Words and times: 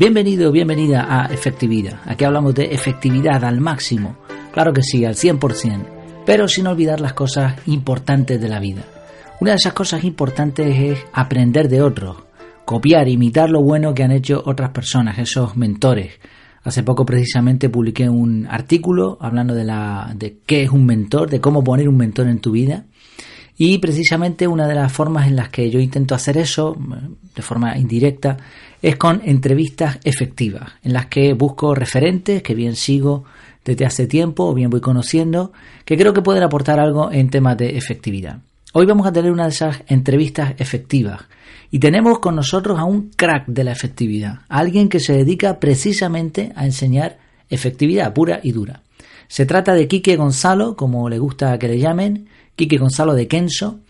Bienvenido, 0.00 0.50
bienvenida 0.50 1.06
a 1.10 1.26
Efectividad. 1.26 2.00
Aquí 2.06 2.24
hablamos 2.24 2.54
de 2.54 2.72
efectividad 2.72 3.44
al 3.44 3.60
máximo. 3.60 4.16
Claro 4.50 4.72
que 4.72 4.82
sí, 4.82 5.04
al 5.04 5.14
100%, 5.14 6.24
pero 6.24 6.48
sin 6.48 6.66
olvidar 6.68 7.02
las 7.02 7.12
cosas 7.12 7.56
importantes 7.66 8.40
de 8.40 8.48
la 8.48 8.60
vida. 8.60 8.82
Una 9.40 9.50
de 9.50 9.56
esas 9.58 9.74
cosas 9.74 10.02
importantes 10.04 10.74
es 10.74 10.98
aprender 11.12 11.68
de 11.68 11.82
otros, 11.82 12.16
copiar, 12.64 13.10
imitar 13.10 13.50
lo 13.50 13.62
bueno 13.62 13.92
que 13.92 14.02
han 14.02 14.10
hecho 14.10 14.42
otras 14.46 14.70
personas, 14.70 15.18
esos 15.18 15.54
mentores. 15.58 16.18
Hace 16.62 16.82
poco 16.82 17.04
precisamente 17.04 17.68
publiqué 17.68 18.08
un 18.08 18.46
artículo 18.46 19.18
hablando 19.20 19.54
de, 19.54 19.64
la, 19.64 20.14
de 20.16 20.38
qué 20.46 20.62
es 20.62 20.70
un 20.70 20.86
mentor, 20.86 21.28
de 21.28 21.42
cómo 21.42 21.62
poner 21.62 21.90
un 21.90 21.98
mentor 21.98 22.28
en 22.28 22.40
tu 22.40 22.52
vida. 22.52 22.86
Y 23.62 23.76
precisamente 23.76 24.48
una 24.48 24.66
de 24.66 24.74
las 24.74 24.90
formas 24.90 25.28
en 25.28 25.36
las 25.36 25.50
que 25.50 25.68
yo 25.68 25.80
intento 25.80 26.14
hacer 26.14 26.38
eso, 26.38 26.74
de 27.36 27.42
forma 27.42 27.76
indirecta, 27.76 28.38
es 28.80 28.96
con 28.96 29.20
entrevistas 29.22 29.98
efectivas, 30.02 30.72
en 30.82 30.94
las 30.94 31.08
que 31.08 31.34
busco 31.34 31.74
referentes 31.74 32.42
que 32.42 32.54
bien 32.54 32.74
sigo 32.74 33.24
desde 33.62 33.84
hace 33.84 34.06
tiempo 34.06 34.46
o 34.46 34.54
bien 34.54 34.70
voy 34.70 34.80
conociendo, 34.80 35.52
que 35.84 35.98
creo 35.98 36.14
que 36.14 36.22
pueden 36.22 36.42
aportar 36.42 36.80
algo 36.80 37.12
en 37.12 37.28
temas 37.28 37.58
de 37.58 37.76
efectividad. 37.76 38.38
Hoy 38.72 38.86
vamos 38.86 39.06
a 39.06 39.12
tener 39.12 39.30
una 39.30 39.44
de 39.44 39.50
esas 39.50 39.82
entrevistas 39.88 40.54
efectivas 40.56 41.20
y 41.70 41.80
tenemos 41.80 42.18
con 42.20 42.36
nosotros 42.36 42.78
a 42.78 42.84
un 42.84 43.10
crack 43.10 43.46
de 43.46 43.64
la 43.64 43.72
efectividad, 43.72 44.38
alguien 44.48 44.88
que 44.88 45.00
se 45.00 45.12
dedica 45.12 45.60
precisamente 45.60 46.50
a 46.56 46.64
enseñar 46.64 47.18
efectividad 47.50 48.14
pura 48.14 48.40
y 48.42 48.52
dura. 48.52 48.80
Se 49.28 49.44
trata 49.44 49.74
de 49.74 49.86
Quique 49.86 50.16
Gonzalo, 50.16 50.76
como 50.76 51.10
le 51.10 51.18
gusta 51.18 51.58
que 51.58 51.68
le 51.68 51.78
llamen, 51.78 52.26
Quique 52.60 52.76
Gonzalo 52.76 53.14
de 53.14 53.26
Kenso. 53.26 53.80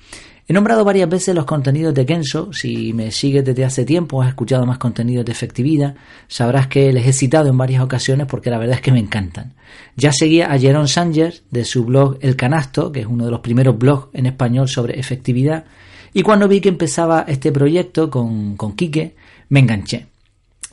He 0.46 0.52
nombrado 0.52 0.84
varias 0.84 1.08
veces 1.08 1.34
los 1.34 1.44
contenidos 1.44 1.92
de 1.92 2.06
Kenso. 2.06 2.52
Si 2.52 2.92
me 2.92 3.10
sigues 3.10 3.44
desde 3.44 3.64
hace 3.64 3.84
tiempo, 3.84 4.22
has 4.22 4.28
escuchado 4.28 4.64
más 4.64 4.78
contenidos 4.78 5.24
de 5.24 5.32
efectividad, 5.32 5.96
sabrás 6.28 6.68
que 6.68 6.92
les 6.92 7.04
he 7.04 7.12
citado 7.12 7.48
en 7.48 7.58
varias 7.58 7.82
ocasiones 7.82 8.28
porque 8.28 8.48
la 8.48 8.58
verdad 8.58 8.76
es 8.76 8.80
que 8.80 8.92
me 8.92 9.00
encantan. 9.00 9.54
Ya 9.96 10.12
seguía 10.12 10.52
a 10.52 10.58
Jerón 10.58 10.86
Sánchez 10.86 11.42
de 11.50 11.64
su 11.64 11.84
blog 11.84 12.18
El 12.20 12.36
Canasto, 12.36 12.92
que 12.92 13.00
es 13.00 13.06
uno 13.06 13.24
de 13.24 13.32
los 13.32 13.40
primeros 13.40 13.76
blogs 13.76 14.06
en 14.12 14.26
español 14.26 14.68
sobre 14.68 15.00
efectividad, 15.00 15.64
y 16.12 16.22
cuando 16.22 16.46
vi 16.46 16.60
que 16.60 16.68
empezaba 16.68 17.24
este 17.26 17.50
proyecto 17.50 18.08
con, 18.08 18.56
con 18.56 18.76
Quique, 18.76 19.16
me 19.48 19.58
enganché. 19.58 20.09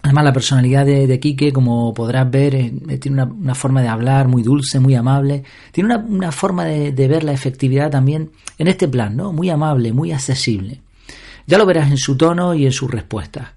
Además, 0.08 0.24
la 0.24 0.32
personalidad 0.32 0.86
de, 0.86 1.20
Quique, 1.20 1.52
como 1.52 1.94
podrás 1.94 2.32
ver, 2.32 2.56
eh, 2.56 2.72
tiene 2.98 3.24
una, 3.24 3.54
forma 3.54 3.82
de 3.82 3.90
hablar 3.90 4.30
muy 4.30 4.42
dulce, 4.42 4.80
muy 4.80 4.96
amable. 4.96 5.44
Tiene 5.74 5.98
una, 5.98 6.32
forma 6.32 6.64
de, 6.64 7.08
ver 7.10 7.26
la 7.26 7.34
efectividad 7.34 7.92
también 7.92 8.32
en 8.58 8.68
este 8.70 8.88
plan, 8.88 9.18
¿no? 9.18 9.34
Muy 9.34 9.50
amable, 9.50 9.92
muy 9.92 10.14
accesible. 10.14 10.80
Ya 11.46 11.58
lo 11.58 11.66
verás 11.66 11.92
en 11.92 11.98
su 11.98 12.16
tono 12.16 12.54
y 12.54 12.66
en 12.66 12.72
sus 12.72 12.90
respuestas. 12.90 13.50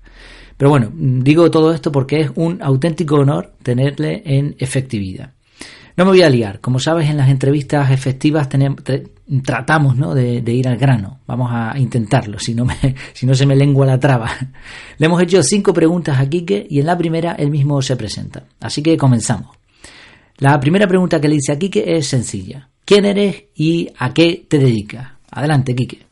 Pero 0.57 0.71
bueno, 0.71 0.91
digo 0.93 1.53
todo 1.53 1.73
esto 1.73 1.93
porque 1.93 2.23
es 2.23 2.33
un 2.35 2.61
auténtico 2.61 3.15
honor 3.15 3.53
tenerle 3.63 4.25
en 4.25 4.57
efectividad. 4.59 5.31
No 5.97 6.05
me 6.05 6.11
voy 6.11 6.23
a 6.23 6.31
liar. 6.31 6.59
Como 6.59 6.81
sabes, 6.81 7.09
en 7.09 7.17
las 7.17 7.29
entrevistas 7.29 7.93
efectivas 7.93 8.49
tenemos, 8.49 8.81
tratamos 9.45 9.97
¿no? 9.97 10.15
de, 10.15 10.43
ir 10.53 10.69
al 10.69 10.77
grano. 10.77 11.21
Vamos 11.27 11.51
a 11.53 11.79
intentarlo, 11.79 12.39
si 12.39 12.55
no, 12.55 12.65
me, 12.65 12.77
si 13.13 13.27
no 13.27 13.35
se 13.35 13.47
me 13.47 13.57
lengua 13.57 13.87
la 13.87 13.99
traba. 13.99 14.31
Le 14.99 15.07
hemos 15.07 15.23
hecho 15.23 15.43
cinco 15.43 15.73
preguntas 15.73 16.19
a 16.19 16.29
Quique 16.29 16.67
y 16.69 16.81
en 16.81 16.87
la 16.87 16.99
primera 16.99 17.33
él 17.33 17.51
mismo 17.51 17.81
se 17.83 17.97
presenta. 17.97 18.45
Así 18.61 18.83
que 18.83 18.97
comenzamos. 18.97 19.57
La 20.39 20.59
primera 20.59 20.87
pregunta 20.87 21.21
que 21.21 21.29
le 21.29 21.37
hice 21.37 21.53
a 21.53 21.59
Quique 21.59 21.97
es 21.97 22.09
sencilla. 22.09 22.71
¿Quién 22.85 23.05
eres 23.05 23.45
y 23.55 23.93
a 23.99 24.13
qué 24.15 24.47
te 24.49 24.59
dedicas? 24.59 25.09
Adelante, 25.31 25.75
Quique. 25.75 26.07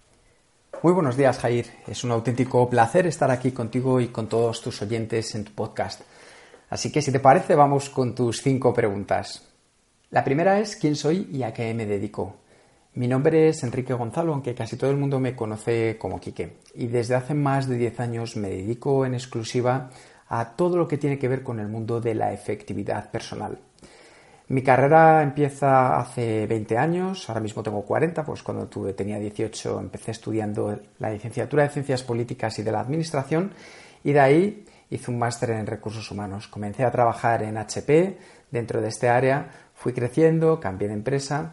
Muy 0.82 0.92
buenos 0.92 1.16
días, 1.16 1.38
Jair. 1.38 1.66
Es 1.88 2.04
un 2.04 2.12
auténtico 2.12 2.68
placer 2.70 3.06
estar 3.06 3.30
aquí 3.30 3.50
contigo 3.50 4.00
y 4.00 4.08
con 4.08 4.28
todos 4.28 4.62
tus 4.62 4.80
oyentes 4.82 5.34
en 5.34 5.44
tu 5.44 5.52
podcast. 5.52 6.02
Así 6.70 6.92
que 6.92 7.02
si 7.02 7.10
te 7.10 7.20
parece, 7.20 7.54
vamos 7.54 7.88
con 7.88 8.14
tus 8.14 8.42
cinco 8.42 8.72
preguntas. 8.72 9.42
La 10.10 10.22
primera 10.22 10.60
es 10.60 10.76
quién 10.76 10.94
soy 10.94 11.28
y 11.32 11.42
a 11.42 11.52
qué 11.52 11.74
me 11.74 11.86
dedico. 11.86 12.36
Mi 12.98 13.06
nombre 13.06 13.48
es 13.48 13.62
Enrique 13.62 13.94
Gonzalo, 13.94 14.32
aunque 14.32 14.56
casi 14.56 14.76
todo 14.76 14.90
el 14.90 14.96
mundo 14.96 15.20
me 15.20 15.36
conoce 15.36 15.96
como 15.98 16.18
Quique. 16.18 16.56
Y 16.74 16.88
desde 16.88 17.14
hace 17.14 17.32
más 17.32 17.68
de 17.68 17.76
10 17.76 18.00
años 18.00 18.36
me 18.36 18.48
dedico 18.48 19.06
en 19.06 19.14
exclusiva 19.14 19.90
a 20.28 20.56
todo 20.56 20.76
lo 20.76 20.88
que 20.88 20.98
tiene 20.98 21.16
que 21.16 21.28
ver 21.28 21.44
con 21.44 21.60
el 21.60 21.68
mundo 21.68 22.00
de 22.00 22.16
la 22.16 22.32
efectividad 22.32 23.08
personal. 23.12 23.56
Mi 24.48 24.62
carrera 24.62 25.22
empieza 25.22 25.96
hace 25.96 26.48
20 26.48 26.76
años, 26.76 27.28
ahora 27.28 27.40
mismo 27.40 27.62
tengo 27.62 27.82
40, 27.82 28.24
pues 28.24 28.42
cuando 28.42 28.66
tuve, 28.66 28.94
tenía 28.94 29.20
18 29.20 29.78
empecé 29.78 30.10
estudiando 30.10 30.80
la 30.98 31.12
licenciatura 31.12 31.62
de 31.62 31.68
Ciencias 31.68 32.02
Políticas 32.02 32.58
y 32.58 32.64
de 32.64 32.72
la 32.72 32.80
Administración 32.80 33.52
y 34.02 34.10
de 34.10 34.18
ahí 34.18 34.64
hice 34.90 35.12
un 35.12 35.20
máster 35.20 35.50
en 35.50 35.68
Recursos 35.68 36.10
Humanos. 36.10 36.48
Comencé 36.48 36.82
a 36.82 36.90
trabajar 36.90 37.44
en 37.44 37.58
HP 37.58 38.18
dentro 38.50 38.80
de 38.80 38.88
este 38.88 39.08
área 39.08 39.68
Fui 39.78 39.92
creciendo, 39.92 40.58
cambié 40.58 40.88
de 40.88 40.94
empresa 40.94 41.52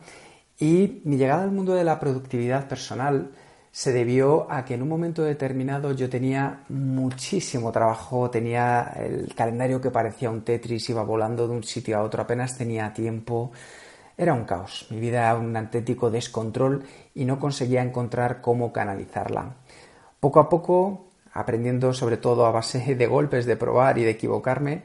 y 0.60 1.02
mi 1.04 1.18
llegada 1.18 1.44
al 1.44 1.52
mundo 1.52 1.74
de 1.74 1.84
la 1.84 2.00
productividad 2.00 2.68
personal 2.68 3.32
se 3.76 3.92
debió 3.92 4.50
a 4.50 4.64
que 4.64 4.76
en 4.76 4.84
un 4.84 4.88
momento 4.88 5.22
determinado 5.22 5.92
yo 5.92 6.10
tenía 6.10 6.64
muchísimo 6.70 7.74
trabajo, 7.74 8.30
tenía 8.30 8.94
el 8.96 9.36
calendario 9.36 9.82
que 9.82 9.92
parecía 9.92 10.30
un 10.30 10.44
Tetris, 10.44 10.90
iba 10.90 11.04
volando 11.04 11.46
de 11.46 11.56
un 11.56 11.64
sitio 11.64 11.98
a 11.98 12.04
otro, 12.04 12.22
apenas 12.22 12.58
tenía 12.58 12.94
tiempo. 12.94 13.52
Era 14.18 14.34
un 14.34 14.46
caos, 14.46 14.88
mi 14.92 15.02
vida 15.02 15.24
era 15.24 15.36
un 15.36 15.58
auténtico 15.58 16.10
descontrol 16.10 16.86
y 17.14 17.26
no 17.26 17.38
conseguía 17.38 17.82
encontrar 17.82 18.40
cómo 18.40 18.72
canalizarla. 18.72 19.56
Poco 20.22 20.40
a 20.40 20.48
poco, 20.48 21.08
aprendiendo 21.34 21.94
sobre 21.94 22.16
todo 22.16 22.46
a 22.46 22.52
base 22.52 22.96
de 22.96 23.08
golpes, 23.08 23.46
de 23.46 23.58
probar 23.58 23.98
y 23.98 24.06
de 24.06 24.12
equivocarme, 24.12 24.84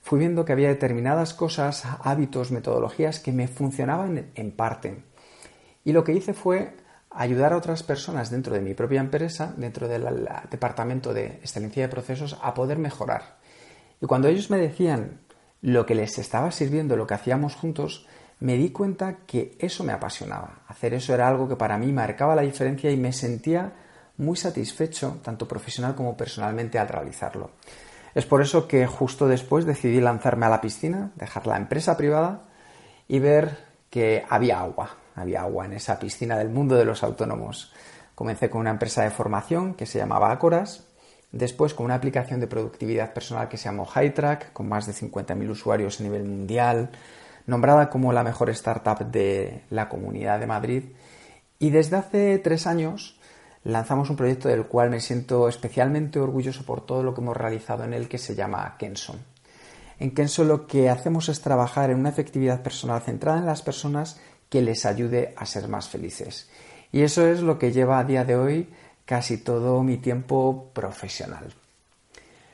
fui 0.00 0.20
viendo 0.20 0.44
que 0.44 0.52
había 0.52 0.68
determinadas 0.68 1.34
cosas, 1.34 1.84
hábitos, 2.04 2.52
metodologías 2.52 3.18
que 3.18 3.32
me 3.32 3.48
funcionaban 3.48 4.30
en 4.36 4.52
parte. 4.52 5.07
Y 5.84 5.92
lo 5.92 6.04
que 6.04 6.12
hice 6.12 6.34
fue 6.34 6.76
ayudar 7.10 7.52
a 7.52 7.56
otras 7.56 7.82
personas 7.82 8.30
dentro 8.30 8.54
de 8.54 8.60
mi 8.60 8.74
propia 8.74 9.00
empresa, 9.00 9.54
dentro 9.56 9.88
del 9.88 10.28
departamento 10.50 11.14
de 11.14 11.26
excelencia 11.26 11.82
de 11.82 11.88
procesos, 11.88 12.38
a 12.42 12.54
poder 12.54 12.78
mejorar. 12.78 13.38
Y 14.00 14.06
cuando 14.06 14.28
ellos 14.28 14.50
me 14.50 14.58
decían 14.58 15.20
lo 15.60 15.86
que 15.86 15.94
les 15.94 16.18
estaba 16.18 16.50
sirviendo, 16.52 16.96
lo 16.96 17.06
que 17.06 17.14
hacíamos 17.14 17.54
juntos, 17.54 18.06
me 18.40 18.56
di 18.56 18.70
cuenta 18.70 19.18
que 19.26 19.56
eso 19.58 19.82
me 19.82 19.92
apasionaba. 19.92 20.60
Hacer 20.68 20.94
eso 20.94 21.12
era 21.14 21.26
algo 21.26 21.48
que 21.48 21.56
para 21.56 21.78
mí 21.78 21.92
marcaba 21.92 22.36
la 22.36 22.42
diferencia 22.42 22.90
y 22.90 22.96
me 22.96 23.12
sentía 23.12 23.72
muy 24.16 24.36
satisfecho, 24.36 25.18
tanto 25.22 25.48
profesional 25.48 25.94
como 25.94 26.16
personalmente, 26.16 26.78
al 26.78 26.88
realizarlo. 26.88 27.50
Es 28.14 28.26
por 28.26 28.42
eso 28.42 28.66
que 28.66 28.86
justo 28.86 29.28
después 29.28 29.64
decidí 29.64 30.00
lanzarme 30.00 30.46
a 30.46 30.50
la 30.50 30.60
piscina, 30.60 31.12
dejar 31.16 31.46
la 31.46 31.56
empresa 31.56 31.96
privada 31.96 32.44
y 33.06 33.18
ver 33.18 33.67
que 33.90 34.24
había 34.28 34.60
agua, 34.60 34.96
había 35.14 35.42
agua 35.42 35.66
en 35.66 35.74
esa 35.74 35.98
piscina 35.98 36.36
del 36.36 36.50
mundo 36.50 36.76
de 36.76 36.84
los 36.84 37.02
autónomos. 37.02 37.72
Comencé 38.14 38.50
con 38.50 38.60
una 38.60 38.70
empresa 38.70 39.02
de 39.02 39.10
formación 39.10 39.74
que 39.74 39.86
se 39.86 39.98
llamaba 39.98 40.32
Acoras, 40.32 40.84
después 41.32 41.74
con 41.74 41.86
una 41.86 41.94
aplicación 41.94 42.40
de 42.40 42.46
productividad 42.46 43.12
personal 43.12 43.48
que 43.48 43.56
se 43.56 43.64
llamó 43.64 43.86
HighTrack, 43.86 44.52
con 44.52 44.68
más 44.68 44.86
de 44.86 44.92
50.000 44.92 45.50
usuarios 45.50 46.00
a 46.00 46.02
nivel 46.02 46.24
mundial, 46.24 46.90
nombrada 47.46 47.90
como 47.90 48.12
la 48.12 48.24
mejor 48.24 48.50
startup 48.50 48.98
de 49.10 49.62
la 49.70 49.88
comunidad 49.88 50.40
de 50.40 50.46
Madrid. 50.46 50.84
Y 51.58 51.70
desde 51.70 51.96
hace 51.96 52.38
tres 52.38 52.66
años 52.66 53.18
lanzamos 53.64 54.10
un 54.10 54.16
proyecto 54.16 54.48
del 54.48 54.66
cual 54.66 54.90
me 54.90 55.00
siento 55.00 55.48
especialmente 55.48 56.18
orgulloso 56.20 56.64
por 56.64 56.84
todo 56.84 57.02
lo 57.02 57.14
que 57.14 57.20
hemos 57.20 57.36
realizado 57.36 57.84
en 57.84 57.94
él 57.94 58.08
que 58.08 58.18
se 58.18 58.34
llama 58.34 58.76
Kenso. 58.78 59.16
En 59.98 60.12
Kenso 60.12 60.44
lo 60.44 60.66
que 60.66 60.88
hacemos 60.88 61.28
es 61.28 61.40
trabajar 61.40 61.90
en 61.90 61.98
una 61.98 62.10
efectividad 62.10 62.62
personal 62.62 63.02
centrada 63.02 63.40
en 63.40 63.46
las 63.46 63.62
personas 63.62 64.20
que 64.48 64.62
les 64.62 64.86
ayude 64.86 65.34
a 65.36 65.44
ser 65.44 65.68
más 65.68 65.88
felices. 65.88 66.48
Y 66.92 67.02
eso 67.02 67.26
es 67.26 67.40
lo 67.40 67.58
que 67.58 67.72
lleva 67.72 67.98
a 67.98 68.04
día 68.04 68.24
de 68.24 68.36
hoy 68.36 68.68
casi 69.04 69.38
todo 69.38 69.82
mi 69.82 69.96
tiempo 69.96 70.70
profesional. 70.72 71.46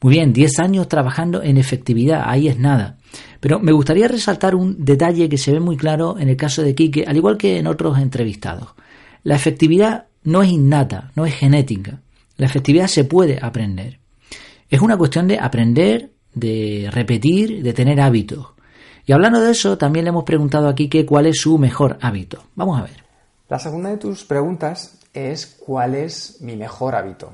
Muy 0.01 0.15
bien, 0.15 0.33
10 0.33 0.59
años 0.59 0.89
trabajando 0.89 1.43
en 1.43 1.57
efectividad, 1.57 2.25
ahí 2.27 2.49
es 2.49 2.59
nada. 2.59 2.99
Pero 3.41 3.59
me 3.59 3.73
gustaría 3.73 4.07
resaltar 4.07 4.55
un 4.55 4.85
detalle 4.85 5.29
que 5.29 5.39
se 5.39 5.53
ve 5.53 5.61
muy 5.61 5.77
claro 5.77 6.19
en 6.19 6.29
el 6.29 6.37
caso 6.37 6.63
de 6.63 6.75
Quique, 6.75 7.05
al 7.07 7.17
igual 7.17 7.39
que 7.39 7.59
en 7.59 7.67
otros 7.67 7.99
entrevistados. 7.99 8.75
La 9.23 9.35
efectividad 9.35 10.07
no 10.25 10.43
es 10.43 10.51
innata, 10.51 11.11
no 11.15 11.25
es 11.25 11.35
genética. 11.35 12.01
La 12.37 12.47
efectividad 12.47 12.87
se 12.87 13.05
puede 13.05 13.39
aprender. 13.41 13.99
Es 14.69 14.81
una 14.81 14.97
cuestión 14.97 15.29
de 15.29 15.39
aprender, 15.39 16.11
de 16.35 16.89
repetir, 16.93 17.63
de 17.63 17.73
tener 17.73 18.01
hábitos. 18.01 18.55
Y 19.07 19.13
hablando 19.13 19.41
de 19.41 19.51
eso, 19.51 19.77
también 19.77 20.05
le 20.05 20.11
hemos 20.11 20.25
preguntado 20.25 20.69
aquí 20.69 20.89
que 20.89 21.05
cuál 21.05 21.27
es 21.27 21.39
su 21.41 21.59
mejor 21.59 21.99
hábito. 22.01 22.45
Vamos 22.55 22.81
a 22.81 22.85
ver. 22.85 23.05
La 23.49 23.59
segunda 23.59 23.91
de 23.91 23.99
tus 23.99 24.25
preguntas 24.25 24.99
es 25.13 25.47
cuál 25.47 25.95
es 25.95 26.41
mi 26.41 26.57
mejor 26.57 26.95
hábito. 26.95 27.33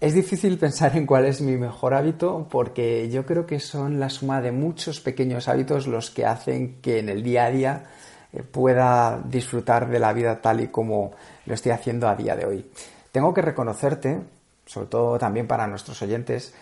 Es 0.00 0.14
difícil 0.14 0.58
pensar 0.58 0.96
en 0.96 1.06
cuál 1.06 1.26
es 1.26 1.40
mi 1.40 1.56
mejor 1.56 1.94
hábito 1.94 2.48
porque 2.50 3.08
yo 3.08 3.24
creo 3.24 3.46
que 3.46 3.60
son 3.60 4.00
la 4.00 4.10
suma 4.10 4.40
de 4.40 4.50
muchos 4.50 5.00
pequeños 5.00 5.46
hábitos 5.46 5.86
los 5.86 6.10
que 6.10 6.26
hacen 6.26 6.80
que 6.82 6.98
en 6.98 7.08
el 7.08 7.22
día 7.22 7.44
a 7.44 7.50
día 7.50 7.84
eh, 8.32 8.42
pueda 8.42 9.22
disfrutar 9.24 9.88
de 9.88 10.00
la 10.00 10.12
vida 10.12 10.40
tal 10.40 10.60
y 10.60 10.68
como 10.68 11.12
lo 11.46 11.54
estoy 11.54 11.70
haciendo 11.70 12.08
a 12.08 12.16
día 12.16 12.34
de 12.34 12.46
hoy. 12.46 12.66
Tengo 13.12 13.32
que 13.32 13.42
reconocerte, 13.42 14.18
sobre 14.66 14.88
todo 14.88 15.18
también 15.18 15.46
para 15.46 15.68
nuestros 15.68 16.02
oyentes, 16.02 16.52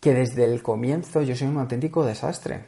que 0.00 0.14
desde 0.14 0.44
el 0.44 0.62
comienzo 0.62 1.22
yo 1.22 1.34
soy 1.34 1.48
un 1.48 1.58
auténtico 1.58 2.04
desastre. 2.04 2.64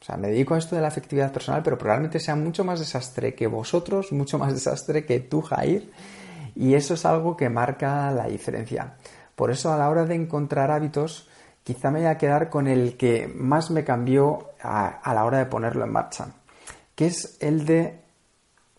O 0.00 0.04
sea, 0.04 0.16
me 0.16 0.28
dedico 0.28 0.54
a 0.54 0.58
esto 0.58 0.76
de 0.76 0.82
la 0.82 0.88
efectividad 0.88 1.32
personal, 1.32 1.62
pero 1.62 1.78
probablemente 1.78 2.20
sea 2.20 2.36
mucho 2.36 2.64
más 2.64 2.78
desastre 2.78 3.34
que 3.34 3.46
vosotros, 3.46 4.12
mucho 4.12 4.38
más 4.38 4.52
desastre 4.52 5.06
que 5.06 5.20
tú, 5.20 5.40
Jair. 5.40 5.90
Y 6.54 6.74
eso 6.74 6.94
es 6.94 7.04
algo 7.06 7.36
que 7.36 7.48
marca 7.48 8.10
la 8.10 8.26
diferencia. 8.26 8.96
Por 9.34 9.50
eso 9.50 9.72
a 9.72 9.78
la 9.78 9.88
hora 9.88 10.04
de 10.04 10.14
encontrar 10.14 10.70
hábitos, 10.70 11.28
quizá 11.62 11.90
me 11.90 12.00
voy 12.00 12.08
a 12.08 12.18
quedar 12.18 12.50
con 12.50 12.66
el 12.66 12.96
que 12.96 13.28
más 13.34 13.70
me 13.70 13.84
cambió 13.84 14.50
a, 14.62 14.88
a 14.88 15.14
la 15.14 15.24
hora 15.24 15.38
de 15.38 15.46
ponerlo 15.46 15.84
en 15.84 15.92
marcha, 15.92 16.28
que 16.94 17.06
es 17.06 17.38
el 17.40 17.64
de 17.64 18.04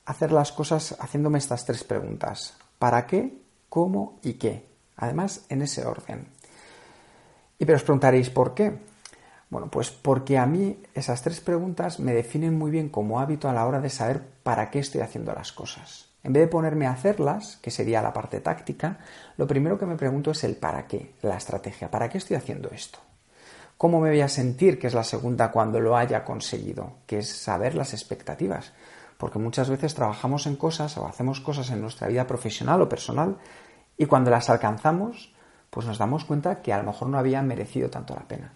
hacer 0.06 0.32
las 0.32 0.52
cosas 0.52 0.96
haciéndome 1.00 1.40
estas 1.40 1.66
tres 1.66 1.84
preguntas. 1.84 2.56
¿Para 2.78 3.08
qué? 3.08 3.42
¿Cómo? 3.68 4.20
¿Y 4.22 4.34
qué? 4.34 4.70
Además, 4.98 5.46
en 5.50 5.64
ese 5.64 5.86
orden. 5.86 6.28
Y 7.58 7.66
pero 7.66 7.78
os 7.78 7.84
preguntaréis, 7.84 8.30
¿por 8.30 8.54
qué? 8.54 8.78
Bueno, 9.50 9.70
pues 9.70 9.92
porque 9.92 10.38
a 10.38 10.46
mí 10.46 10.82
esas 10.94 11.22
tres 11.22 11.40
preguntas 11.40 12.00
me 12.00 12.14
definen 12.14 12.58
muy 12.58 12.72
bien 12.72 12.90
como 12.90 13.20
hábito 13.20 13.48
a 13.48 13.54
la 13.54 13.66
hora 13.66 13.80
de 13.80 13.90
saber 13.90 14.22
para 14.44 14.70
qué 14.72 14.80
estoy 14.80 15.02
haciendo 15.02 15.34
las 15.34 15.52
cosas. 15.52 16.10
En 16.24 16.34
vez 16.34 16.42
de 16.42 16.48
ponerme 16.48 16.88
a 16.88 16.92
hacerlas, 16.92 17.58
que 17.62 17.70
sería 17.70 18.02
la 18.02 18.12
parte 18.12 18.40
táctica, 18.40 18.98
lo 19.38 19.46
primero 19.46 19.78
que 19.78 19.86
me 19.86 19.96
pregunto 19.96 20.32
es 20.32 20.44
el 20.44 20.56
para 20.56 20.88
qué, 20.88 21.14
la 21.22 21.38
estrategia. 21.38 21.92
¿Para 21.92 22.10
qué 22.10 22.18
estoy 22.18 22.36
haciendo 22.36 22.70
esto? 22.72 22.98
¿Cómo 23.78 24.02
me 24.02 24.10
voy 24.10 24.22
a 24.22 24.28
sentir, 24.28 24.80
que 24.80 24.88
es 24.88 24.96
la 24.96 25.04
segunda, 25.04 25.52
cuando 25.52 25.80
lo 25.80 25.96
haya 25.96 26.24
conseguido? 26.24 26.94
Que 27.06 27.20
es 27.20 27.30
saber 27.30 27.76
las 27.76 27.94
expectativas. 27.94 28.74
Porque 29.18 29.38
muchas 29.38 29.70
veces 29.70 29.94
trabajamos 29.94 30.48
en 30.48 30.56
cosas 30.56 30.98
o 30.98 31.06
hacemos 31.06 31.42
cosas 31.42 31.70
en 31.70 31.82
nuestra 31.82 32.08
vida 32.08 32.26
profesional 32.26 32.82
o 32.82 32.90
personal 32.90 33.38
y 33.98 34.08
cuando 34.08 34.32
las 34.32 34.50
alcanzamos, 34.50 35.35
pues 35.76 35.86
nos 35.86 35.98
damos 35.98 36.24
cuenta 36.24 36.62
que 36.62 36.72
a 36.72 36.78
lo 36.78 36.86
mejor 36.86 37.10
no 37.10 37.18
habían 37.18 37.46
merecido 37.46 37.90
tanto 37.90 38.16
la 38.16 38.26
pena. 38.26 38.54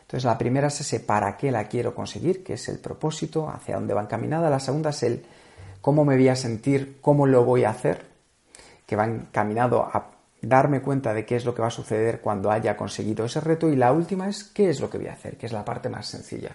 Entonces 0.00 0.24
la 0.24 0.36
primera 0.36 0.66
es 0.66 0.80
ese 0.80 0.98
para 0.98 1.36
qué 1.36 1.52
la 1.52 1.68
quiero 1.68 1.94
conseguir, 1.94 2.42
que 2.42 2.54
es 2.54 2.68
el 2.68 2.80
propósito, 2.80 3.48
hacia 3.48 3.76
dónde 3.76 3.94
va 3.94 4.02
encaminada. 4.02 4.50
La 4.50 4.58
segunda 4.58 4.90
es 4.90 5.00
el 5.04 5.24
cómo 5.80 6.04
me 6.04 6.16
voy 6.16 6.26
a 6.26 6.34
sentir, 6.34 6.98
cómo 7.00 7.24
lo 7.24 7.44
voy 7.44 7.62
a 7.62 7.70
hacer, 7.70 8.06
que 8.84 8.96
va 8.96 9.04
encaminado 9.04 9.84
a 9.84 10.10
darme 10.42 10.82
cuenta 10.82 11.14
de 11.14 11.24
qué 11.24 11.36
es 11.36 11.44
lo 11.44 11.54
que 11.54 11.62
va 11.62 11.68
a 11.68 11.70
suceder 11.70 12.20
cuando 12.20 12.50
haya 12.50 12.76
conseguido 12.76 13.26
ese 13.26 13.40
reto. 13.40 13.68
Y 13.68 13.76
la 13.76 13.92
última 13.92 14.28
es 14.28 14.42
qué 14.42 14.68
es 14.68 14.80
lo 14.80 14.90
que 14.90 14.98
voy 14.98 15.06
a 15.06 15.12
hacer, 15.12 15.36
que 15.36 15.46
es 15.46 15.52
la 15.52 15.64
parte 15.64 15.88
más 15.88 16.08
sencilla. 16.08 16.50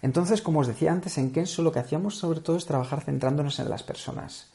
Entonces, 0.00 0.42
como 0.42 0.60
os 0.60 0.68
decía 0.68 0.92
antes, 0.92 1.18
en 1.18 1.32
Kenso 1.32 1.62
lo 1.62 1.72
que 1.72 1.80
hacíamos 1.80 2.16
sobre 2.18 2.38
todo 2.38 2.56
es 2.56 2.66
trabajar 2.66 3.00
centrándonos 3.00 3.58
en 3.58 3.68
las 3.68 3.82
personas, 3.82 4.52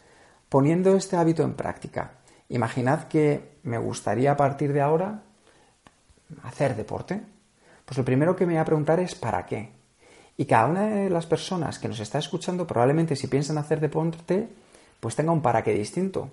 poniendo 0.48 0.96
este 0.96 1.18
hábito 1.18 1.44
en 1.44 1.56
práctica. 1.56 2.21
Imaginad 2.52 3.08
que 3.08 3.60
me 3.64 3.78
gustaría 3.78 4.34
a 4.34 4.38
partir 4.38 4.74
de 4.74 4.82
ahora 4.82 5.24
hacer 6.44 6.76
deporte. 6.76 7.22
Pues 7.86 7.98
lo 7.98 8.04
primero 8.04 8.36
que 8.36 8.46
me 8.46 8.54
voy 8.54 8.62
a 8.62 8.66
preguntar 8.66 9.00
es 9.00 9.16
¿para 9.16 9.46
qué? 9.46 9.72
Y 10.36 10.46
cada 10.46 10.66
una 10.66 10.88
de 10.88 11.10
las 11.10 11.26
personas 11.26 11.80
que 11.80 11.88
nos 11.88 12.02
está 12.02 12.20
escuchando 12.20 12.68
probablemente 12.68 13.16
si 13.16 13.28
piensan 13.28 13.58
hacer 13.58 13.80
deporte, 13.80 14.50
pues 15.00 15.16
tenga 15.16 15.32
un 15.32 15.42
para 15.42 15.64
qué 15.64 15.74
distinto. 15.74 16.30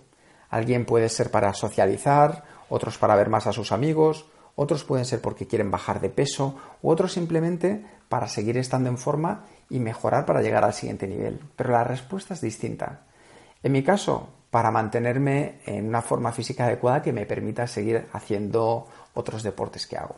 Alguien 0.51 0.87
puede 0.87 1.09
ser 1.09 1.31
para 1.31 1.53
socializar, 1.55 2.43
otros 2.69 2.99
para 2.99 3.15
ver 3.15 3.29
más 3.29 3.47
a 3.47 3.53
sus 3.53 3.71
amigos, 3.71 4.27
otros 4.57 4.83
pueden 4.83 5.05
ser 5.05 5.21
porque 5.21 5.47
quieren 5.47 5.71
bajar 5.71 6.01
de 6.01 6.11
peso, 6.11 6.57
u 6.83 6.91
otros 6.91 7.13
simplemente 7.13 7.85
para 8.09 8.27
seguir 8.27 8.57
estando 8.57 8.89
en 8.89 8.99
forma 8.99 9.45
y 9.71 9.79
mejorar 9.79 10.27
para 10.27 10.43
llegar 10.43 10.65
al 10.65 10.75
siguiente 10.75 11.07
nivel. 11.07 11.39
Pero 11.55 11.71
la 11.71 11.85
respuesta 11.85 12.35
es 12.35 12.41
distinta. 12.41 13.03
En 13.63 13.71
mi 13.71 13.85
caso, 13.85 14.31
para 14.51 14.71
mantenerme 14.71 15.61
en 15.67 15.89
una 15.89 16.03
forma 16.03 16.33
física 16.33 16.65
adecuada 16.65 17.03
que 17.03 17.13
me 17.13 17.27
permita 17.27 17.67
seguir 17.67 18.07
haciendo 18.13 18.87
otros 19.15 19.43
deportes 19.43 19.87
que 19.87 19.99
hago. 19.99 20.17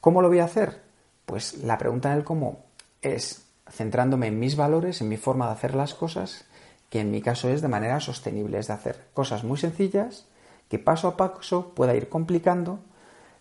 ¿Cómo 0.00 0.22
lo 0.22 0.28
voy 0.28 0.40
a 0.40 0.44
hacer? 0.44 0.82
Pues 1.24 1.58
la 1.64 1.78
pregunta 1.78 2.14
del 2.14 2.24
cómo 2.24 2.64
es 3.02 3.46
centrándome 3.70 4.28
en 4.28 4.38
mis 4.38 4.56
valores, 4.56 5.00
en 5.00 5.08
mi 5.08 5.16
forma 5.16 5.46
de 5.46 5.52
hacer 5.52 5.74
las 5.74 5.94
cosas, 5.94 6.46
que 6.90 7.00
en 7.00 7.10
mi 7.10 7.20
caso 7.20 7.48
es 7.48 7.62
de 7.62 7.68
manera 7.68 8.00
sostenible, 8.00 8.58
es 8.58 8.68
de 8.68 8.74
hacer 8.74 9.08
cosas 9.12 9.44
muy 9.44 9.58
sencillas 9.58 10.26
que 10.68 10.78
paso 10.78 11.08
a 11.08 11.16
paso 11.16 11.72
pueda 11.74 11.94
ir 11.94 12.08
complicando, 12.08 12.80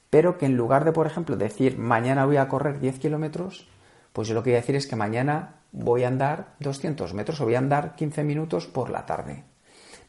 pero 0.09 0.37
que 0.37 0.45
en 0.45 0.57
lugar 0.57 0.85
de, 0.85 0.91
por 0.91 1.07
ejemplo, 1.07 1.35
decir 1.37 1.77
mañana 1.77 2.25
voy 2.25 2.37
a 2.37 2.47
correr 2.47 2.79
10 2.79 2.99
kilómetros, 2.99 3.67
pues 4.13 4.27
yo 4.27 4.33
lo 4.33 4.43
que 4.43 4.51
voy 4.51 4.57
a 4.57 4.61
decir 4.61 4.75
es 4.75 4.87
que 4.87 4.95
mañana 4.95 5.55
voy 5.71 6.03
a 6.03 6.07
andar 6.07 6.53
200 6.59 7.13
metros 7.13 7.41
o 7.41 7.45
voy 7.45 7.55
a 7.55 7.59
andar 7.59 7.95
15 7.95 8.23
minutos 8.23 8.67
por 8.67 8.89
la 8.89 9.05
tarde. 9.05 9.43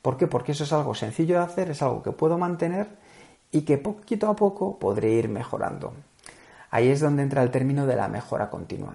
¿Por 0.06 0.16
qué? 0.16 0.28
Porque 0.28 0.52
eso 0.52 0.62
es 0.62 0.72
algo 0.72 0.94
sencillo 0.94 1.38
de 1.38 1.42
hacer, 1.42 1.68
es 1.68 1.82
algo 1.82 2.00
que 2.00 2.12
puedo 2.12 2.38
mantener 2.38 2.86
y 3.50 3.62
que 3.62 3.76
poquito 3.76 4.28
a 4.28 4.36
poco 4.36 4.78
podré 4.78 5.10
ir 5.10 5.28
mejorando. 5.28 5.94
Ahí 6.70 6.90
es 6.90 7.00
donde 7.00 7.24
entra 7.24 7.42
el 7.42 7.50
término 7.50 7.86
de 7.86 7.96
la 7.96 8.06
mejora 8.06 8.48
continua. 8.48 8.92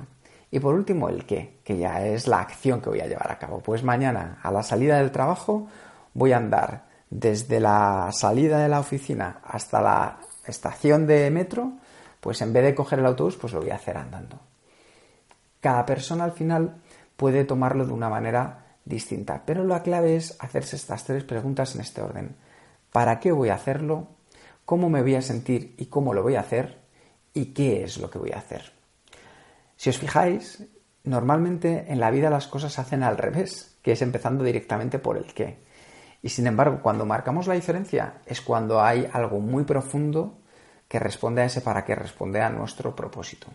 Y 0.51 0.61
por 0.61 0.73
último, 0.73 1.09
el 1.09 1.25
qué, 1.25 1.59
que 1.65 1.77
ya 1.77 2.05
es 2.05 2.29
la 2.29 2.39
acción 2.39 2.79
que 2.79 2.91
voy 2.91 3.01
a 3.01 3.07
llevar 3.07 3.29
a 3.29 3.37
cabo. 3.37 3.59
Pues 3.59 3.83
mañana, 3.83 4.39
a 4.41 4.51
la 4.51 4.63
salida 4.63 4.99
del 4.99 5.11
trabajo, 5.11 5.67
voy 6.13 6.31
a 6.31 6.37
andar 6.37 6.85
desde 7.09 7.59
la 7.59 8.09
salida 8.13 8.59
de 8.59 8.69
la 8.69 8.79
oficina 8.79 9.41
hasta 9.43 9.81
la 9.81 10.17
estación 10.47 11.07
de 11.07 11.29
metro, 11.29 11.73
pues 12.21 12.41
en 12.41 12.53
vez 12.53 12.63
de 12.63 12.73
coger 12.73 12.99
el 12.99 13.05
autobús, 13.05 13.35
pues 13.35 13.51
lo 13.51 13.59
voy 13.59 13.71
a 13.71 13.75
hacer 13.75 13.97
andando. 13.97 14.39
Cada 15.59 15.85
persona 15.85 16.23
al 16.23 16.31
final 16.31 16.77
puede 17.17 17.43
tomarlo 17.43 17.85
de 17.85 17.91
una 17.91 18.07
manera 18.07 18.60
distinta. 18.85 19.43
Pero 19.45 19.63
la 19.65 19.83
clave 19.83 20.15
es 20.15 20.35
hacerse 20.39 20.75
estas 20.75 21.03
tres 21.03 21.23
preguntas 21.23 21.75
en 21.75 21.81
este 21.81 22.01
orden. 22.01 22.35
¿Para 22.91 23.19
qué 23.19 23.31
voy 23.31 23.49
a 23.49 23.55
hacerlo? 23.55 24.07
¿Cómo 24.65 24.89
me 24.89 25.01
voy 25.01 25.15
a 25.15 25.21
sentir 25.21 25.75
y 25.77 25.85
cómo 25.87 26.13
lo 26.13 26.23
voy 26.23 26.35
a 26.35 26.41
hacer? 26.41 26.79
¿Y 27.33 27.53
qué 27.53 27.83
es 27.83 27.97
lo 27.97 28.09
que 28.09 28.19
voy 28.19 28.31
a 28.31 28.39
hacer? 28.39 28.73
Si 29.75 29.89
os 29.89 29.97
fijáis, 29.97 30.63
normalmente 31.03 31.85
en 31.87 31.99
la 31.99 32.11
vida 32.11 32.29
las 32.29 32.47
cosas 32.47 32.73
se 32.73 32.81
hacen 32.81 33.03
al 33.03 33.17
revés, 33.17 33.77
que 33.81 33.93
es 33.93 34.01
empezando 34.01 34.43
directamente 34.43 34.99
por 34.99 35.17
el 35.17 35.33
qué. 35.33 35.59
Y 36.21 36.29
sin 36.29 36.47
embargo, 36.47 36.81
cuando 36.81 37.05
marcamos 37.05 37.47
la 37.47 37.55
diferencia 37.55 38.21
es 38.25 38.41
cuando 38.41 38.81
hay 38.81 39.09
algo 39.11 39.39
muy 39.39 39.63
profundo 39.63 40.37
que 40.87 40.99
responde 40.99 41.41
a 41.41 41.45
ese 41.45 41.61
para 41.61 41.83
qué, 41.83 41.95
responde 41.95 42.41
a 42.41 42.49
nuestro 42.49 42.95
propósito. 42.95 43.47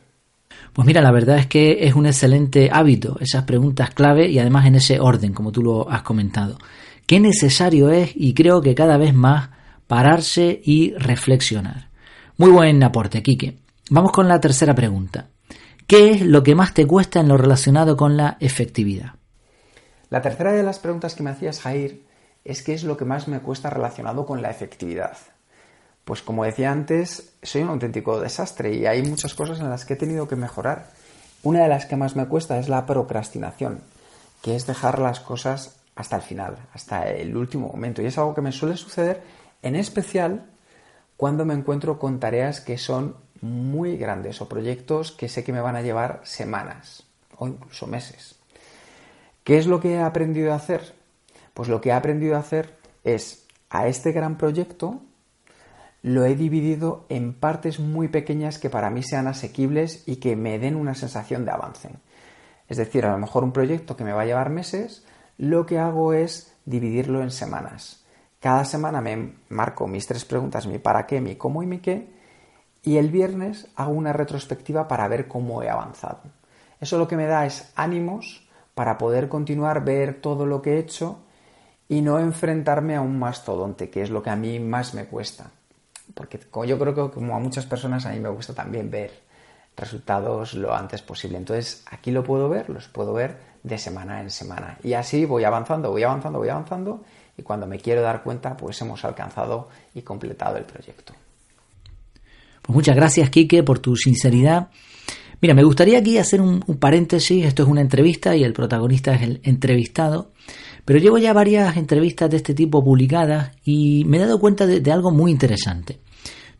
Pues 0.72 0.86
mira, 0.86 1.00
la 1.00 1.10
verdad 1.10 1.38
es 1.38 1.46
que 1.46 1.86
es 1.86 1.94
un 1.94 2.06
excelente 2.06 2.68
hábito, 2.72 3.16
esas 3.20 3.44
preguntas 3.44 3.90
clave 3.90 4.28
y 4.28 4.38
además 4.38 4.66
en 4.66 4.74
ese 4.74 5.00
orden, 5.00 5.32
como 5.32 5.52
tú 5.52 5.62
lo 5.62 5.90
has 5.90 6.02
comentado. 6.02 6.58
Qué 7.06 7.20
necesario 7.20 7.90
es, 7.90 8.10
y 8.14 8.34
creo 8.34 8.60
que 8.60 8.74
cada 8.74 8.96
vez 8.96 9.14
más, 9.14 9.50
pararse 9.86 10.60
y 10.64 10.92
reflexionar. 10.94 11.88
Muy 12.36 12.50
buen 12.50 12.82
aporte, 12.82 13.22
Quique. 13.22 13.58
Vamos 13.90 14.12
con 14.12 14.28
la 14.28 14.40
tercera 14.40 14.74
pregunta. 14.74 15.28
¿Qué 15.86 16.10
es 16.10 16.22
lo 16.22 16.42
que 16.42 16.56
más 16.56 16.74
te 16.74 16.86
cuesta 16.86 17.20
en 17.20 17.28
lo 17.28 17.36
relacionado 17.36 17.96
con 17.96 18.16
la 18.16 18.36
efectividad? 18.40 19.14
La 20.10 20.20
tercera 20.20 20.52
de 20.52 20.62
las 20.62 20.80
preguntas 20.80 21.14
que 21.14 21.22
me 21.22 21.30
hacías, 21.30 21.60
Jair, 21.60 22.02
es 22.44 22.62
qué 22.62 22.74
es 22.74 22.84
lo 22.84 22.96
que 22.96 23.04
más 23.04 23.28
me 23.28 23.40
cuesta 23.40 23.70
relacionado 23.70 24.26
con 24.26 24.42
la 24.42 24.50
efectividad. 24.50 25.16
Pues 26.06 26.22
como 26.22 26.44
decía 26.44 26.70
antes, 26.70 27.32
soy 27.42 27.62
un 27.62 27.70
auténtico 27.70 28.20
desastre 28.20 28.72
y 28.72 28.86
hay 28.86 29.02
muchas 29.02 29.34
cosas 29.34 29.58
en 29.58 29.68
las 29.68 29.84
que 29.84 29.94
he 29.94 29.96
tenido 29.96 30.28
que 30.28 30.36
mejorar. 30.36 30.90
Una 31.42 31.64
de 31.64 31.68
las 31.68 31.86
que 31.86 31.96
más 31.96 32.14
me 32.14 32.28
cuesta 32.28 32.60
es 32.60 32.68
la 32.68 32.86
procrastinación, 32.86 33.80
que 34.40 34.54
es 34.54 34.68
dejar 34.68 35.00
las 35.00 35.18
cosas 35.18 35.80
hasta 35.96 36.14
el 36.14 36.22
final, 36.22 36.58
hasta 36.72 37.10
el 37.10 37.36
último 37.36 37.66
momento. 37.66 38.02
Y 38.02 38.06
es 38.06 38.16
algo 38.18 38.36
que 38.36 38.40
me 38.40 38.52
suele 38.52 38.76
suceder 38.76 39.20
en 39.62 39.74
especial 39.74 40.46
cuando 41.16 41.44
me 41.44 41.54
encuentro 41.54 41.98
con 41.98 42.20
tareas 42.20 42.60
que 42.60 42.78
son 42.78 43.16
muy 43.40 43.96
grandes 43.96 44.40
o 44.40 44.48
proyectos 44.48 45.10
que 45.10 45.28
sé 45.28 45.42
que 45.42 45.52
me 45.52 45.60
van 45.60 45.74
a 45.74 45.82
llevar 45.82 46.20
semanas 46.22 47.02
o 47.36 47.48
incluso 47.48 47.88
meses. 47.88 48.36
¿Qué 49.42 49.58
es 49.58 49.66
lo 49.66 49.80
que 49.80 49.94
he 49.94 50.00
aprendido 50.00 50.52
a 50.52 50.56
hacer? 50.56 50.94
Pues 51.52 51.68
lo 51.68 51.80
que 51.80 51.88
he 51.88 51.92
aprendido 51.92 52.36
a 52.36 52.40
hacer 52.46 52.76
es 53.02 53.44
a 53.70 53.88
este 53.88 54.12
gran 54.12 54.38
proyecto 54.38 55.00
lo 56.06 56.24
he 56.24 56.36
dividido 56.36 57.04
en 57.08 57.34
partes 57.34 57.80
muy 57.80 58.06
pequeñas 58.06 58.60
que 58.60 58.70
para 58.70 58.90
mí 58.90 59.02
sean 59.02 59.26
asequibles 59.26 60.04
y 60.06 60.16
que 60.16 60.36
me 60.36 60.60
den 60.60 60.76
una 60.76 60.94
sensación 60.94 61.44
de 61.44 61.50
avance. 61.50 61.90
Es 62.68 62.76
decir, 62.76 63.04
a 63.04 63.10
lo 63.10 63.18
mejor 63.18 63.42
un 63.42 63.50
proyecto 63.50 63.96
que 63.96 64.04
me 64.04 64.12
va 64.12 64.22
a 64.22 64.24
llevar 64.24 64.48
meses, 64.48 65.04
lo 65.36 65.66
que 65.66 65.80
hago 65.80 66.12
es 66.12 66.54
dividirlo 66.64 67.22
en 67.24 67.32
semanas. 67.32 68.04
Cada 68.38 68.64
semana 68.64 69.00
me 69.00 69.32
marco 69.48 69.88
mis 69.88 70.06
tres 70.06 70.24
preguntas, 70.24 70.68
mi 70.68 70.78
para 70.78 71.06
qué, 71.06 71.20
mi 71.20 71.34
cómo 71.34 71.64
y 71.64 71.66
mi 71.66 71.80
qué, 71.80 72.08
y 72.84 72.98
el 72.98 73.10
viernes 73.10 73.66
hago 73.74 73.90
una 73.90 74.12
retrospectiva 74.12 74.86
para 74.86 75.08
ver 75.08 75.26
cómo 75.26 75.64
he 75.64 75.68
avanzado. 75.68 76.20
Eso 76.80 76.98
lo 76.98 77.08
que 77.08 77.16
me 77.16 77.26
da 77.26 77.46
es 77.46 77.72
ánimos 77.74 78.48
para 78.76 78.96
poder 78.96 79.28
continuar, 79.28 79.84
ver 79.84 80.20
todo 80.20 80.46
lo 80.46 80.62
que 80.62 80.74
he 80.74 80.78
hecho 80.78 81.18
y 81.88 82.00
no 82.00 82.20
enfrentarme 82.20 82.94
a 82.94 83.00
un 83.00 83.18
mastodonte, 83.18 83.90
que 83.90 84.02
es 84.02 84.10
lo 84.10 84.22
que 84.22 84.30
a 84.30 84.36
mí 84.36 84.60
más 84.60 84.94
me 84.94 85.06
cuesta 85.06 85.50
porque 86.16 86.40
yo 86.66 86.78
creo 86.78 86.94
que 86.94 87.14
como 87.14 87.36
a 87.36 87.38
muchas 87.38 87.66
personas 87.66 88.06
a 88.06 88.10
mí 88.10 88.20
me 88.20 88.30
gusta 88.30 88.54
también 88.54 88.90
ver 88.90 89.12
resultados 89.76 90.54
lo 90.54 90.74
antes 90.74 91.02
posible. 91.02 91.36
Entonces 91.36 91.84
aquí 91.90 92.10
lo 92.10 92.24
puedo 92.24 92.48
ver, 92.48 92.70
los 92.70 92.88
puedo 92.88 93.12
ver 93.12 93.36
de 93.62 93.76
semana 93.76 94.22
en 94.22 94.30
semana. 94.30 94.78
Y 94.82 94.94
así 94.94 95.26
voy 95.26 95.44
avanzando, 95.44 95.90
voy 95.90 96.04
avanzando, 96.04 96.38
voy 96.38 96.48
avanzando 96.48 97.04
y 97.36 97.42
cuando 97.42 97.66
me 97.66 97.78
quiero 97.78 98.00
dar 98.00 98.22
cuenta, 98.22 98.56
pues 98.56 98.80
hemos 98.80 99.04
alcanzado 99.04 99.68
y 99.94 100.00
completado 100.00 100.56
el 100.56 100.64
proyecto. 100.64 101.12
Pues 102.62 102.74
muchas 102.74 102.96
gracias, 102.96 103.28
Quique, 103.28 103.62
por 103.62 103.78
tu 103.78 103.94
sinceridad. 103.94 104.70
Mira, 105.42 105.52
me 105.52 105.64
gustaría 105.64 105.98
aquí 105.98 106.16
hacer 106.16 106.40
un, 106.40 106.60
paréntesis. 106.80 107.44
Esto 107.44 107.62
es 107.62 107.68
una 107.68 107.82
entrevista 107.82 108.34
y 108.34 108.42
el 108.42 108.54
protagonista 108.54 109.14
es 109.14 109.22
el 109.22 109.40
entrevistado. 109.44 110.32
Pero 110.86 110.98
llevo 110.98 111.18
ya 111.18 111.32
varias 111.32 111.76
entrevistas 111.76 112.30
de 112.30 112.38
este 112.38 112.54
tipo 112.54 112.82
publicadas 112.82 113.52
y 113.64 114.04
me 114.06 114.16
he 114.16 114.20
dado 114.20 114.40
cuenta 114.40 114.66
de, 114.66 114.90
algo 114.92 115.10
muy 115.10 115.30
interesante. 115.30 115.98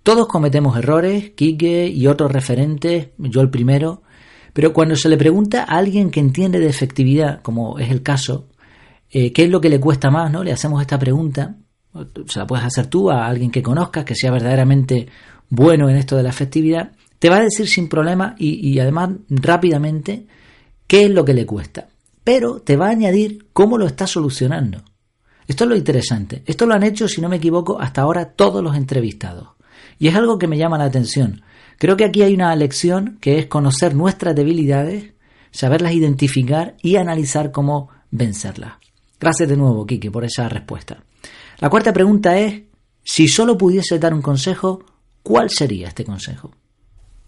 Todos 0.07 0.29
cometemos 0.29 0.79
errores, 0.79 1.33
Quique 1.35 1.89
y 1.89 2.07
otros 2.07 2.31
referentes, 2.31 3.09
yo 3.19 3.41
el 3.41 3.51
primero, 3.51 4.05
pero 4.53 4.73
cuando 4.73 4.95
se 4.95 5.09
le 5.09 5.17
pregunta 5.17 5.65
a 5.65 5.79
alguien 5.79 6.13
que 6.13 6.21
entiende 6.21 6.61
de 6.61 6.69
efectividad, 6.69 7.43
como 7.43 7.81
es 7.81 7.91
el 7.91 8.05
caso, 8.05 8.47
eh, 9.11 9.33
¿qué 9.33 9.43
es 9.43 9.51
lo 9.51 9.61
que 9.61 9.69
le 9.69 9.81
cuesta 9.81 10.09
más? 10.09 10.31
¿no? 10.31 10.45
Le 10.45 10.53
hacemos 10.53 10.81
esta 10.81 10.97
pregunta, 10.97 11.57
se 12.29 12.39
la 12.39 12.47
puedes 12.47 12.65
hacer 12.65 12.87
tú 12.87 13.11
a 13.11 13.27
alguien 13.27 13.51
que 13.51 13.65
conozcas, 13.65 14.05
que 14.05 14.15
sea 14.15 14.31
verdaderamente 14.31 15.09
bueno 15.49 15.89
en 15.91 15.97
esto 15.97 16.17
de 16.17 16.23
la 16.23 16.29
efectividad, 16.29 16.93
te 17.19 17.29
va 17.29 17.39
a 17.39 17.43
decir 17.43 17.67
sin 17.67 17.89
problema 17.89 18.37
y, 18.39 18.79
además 18.79 19.11
rápidamente 19.29 20.29
qué 20.87 21.07
es 21.07 21.11
lo 21.11 21.25
que 21.25 21.35
le 21.35 21.47
cuesta. 21.47 21.89
Pero 22.23 22.61
te 22.61 22.77
va 22.77 22.87
a 22.87 22.91
añadir 22.91 23.49
cómo 23.53 23.77
lo 23.77 23.87
está 23.87 24.07
solucionando. 24.07 24.85
Esto 25.49 25.65
es 25.65 25.71
lo 25.71 25.77
interesante. 25.77 26.45
Esto 26.47 26.65
lo 26.65 26.75
han 26.75 26.85
hecho, 26.85 27.09
si 27.09 27.21
no 27.21 27.29
me 27.29 27.39
equivoco, 27.39 27.81
hasta 27.81 28.03
ahora 28.03 28.35
todos 28.35 28.63
los 28.63 28.77
entrevistados. 28.77 29.56
Y 29.99 30.09
es 30.09 30.15
algo 30.15 30.39
que 30.39 30.49
me 30.49 30.59
llama 30.59 30.79
la 30.79 30.85
atención. 30.85 31.43
Creo 31.79 31.97
que 31.97 32.05
aquí 32.05 32.23
hay 32.23 32.35
una 32.35 32.55
lección 32.57 33.19
que 33.21 33.39
es 33.39 33.47
conocer 33.47 33.95
nuestras 33.95 34.35
debilidades, 34.35 35.13
saberlas 35.51 35.93
identificar 35.93 36.77
y 36.83 36.97
analizar 36.97 37.53
cómo 37.53 37.91
vencerlas. 38.11 38.75
Gracias 39.19 39.49
de 39.49 39.57
nuevo, 39.57 39.87
Kiki, 39.87 40.11
por 40.11 40.25
esa 40.25 40.49
respuesta. 40.49 41.03
La 41.59 41.71
cuarta 41.71 41.93
pregunta 41.93 42.39
es, 42.39 42.63
si 43.03 43.29
solo 43.29 43.57
pudiese 43.57 43.99
dar 43.99 44.13
un 44.13 44.23
consejo, 44.23 44.85
¿cuál 45.23 45.49
sería 45.51 45.89
este 45.89 46.05
consejo? 46.05 46.51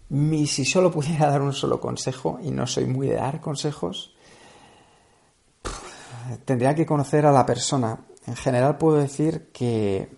Mi, 0.09 0.45
si 0.47 0.65
solo 0.65 0.91
pudiera 0.91 1.29
dar 1.29 1.41
un 1.41 1.53
solo 1.53 1.79
consejo, 1.79 2.39
y 2.43 2.51
no 2.51 2.67
soy 2.67 2.85
muy 2.85 3.07
de 3.07 3.15
dar 3.15 3.39
consejos, 3.39 4.13
tendría 6.45 6.75
que 6.75 6.85
conocer 6.85 7.25
a 7.25 7.31
la 7.31 7.45
persona. 7.45 7.99
En 8.27 8.35
general 8.35 8.77
puedo 8.77 8.97
decir 8.97 9.49
que 9.51 10.09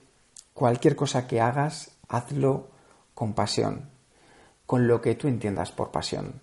cualquier 0.53 0.95
cosa 0.95 1.27
que 1.27 1.39
hagas, 1.39 1.91
hazlo 2.11 2.69
con 3.13 3.33
pasión, 3.33 3.89
con 4.65 4.87
lo 4.87 5.01
que 5.01 5.15
tú 5.15 5.27
entiendas 5.27 5.71
por 5.71 5.91
pasión. 5.91 6.41